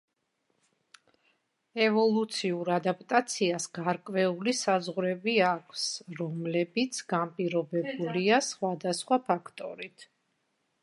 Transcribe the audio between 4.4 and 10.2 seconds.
საზღვრები აქვს, რომლებიც განპირობებულია სხვადასხვა ფაქტორით.